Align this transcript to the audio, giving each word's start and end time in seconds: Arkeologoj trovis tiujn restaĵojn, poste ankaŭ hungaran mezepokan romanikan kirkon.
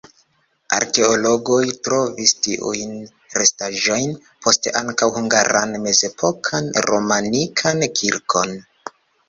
Arkeologoj 0.75 1.59
trovis 1.87 2.33
tiujn 2.47 2.95
restaĵojn, 3.41 4.17
poste 4.47 4.75
ankaŭ 4.81 5.11
hungaran 5.21 5.79
mezepokan 5.87 6.75
romanikan 6.91 7.89
kirkon. 8.03 8.61